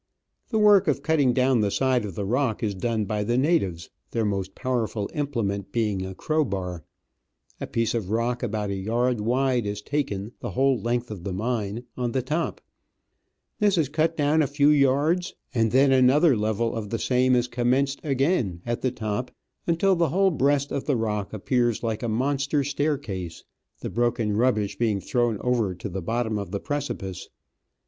[0.49, 3.91] The work of cutting down the side of the rock is done by the natives,
[4.09, 6.83] their most powerful implement being a crowbar.
[7.59, 11.33] A piece of rock about a yard wide is taken, the whole length of the
[11.33, 12.61] mine, on the top;
[13.59, 17.47] this is cut down a few yards, and then another level of the same is
[17.47, 19.29] commenced again at the top,
[19.67, 23.43] until the whole breast of the rock appears like a monster stair case,
[23.81, 27.29] the broken rubbish being thrown over to the bottom of the precipice.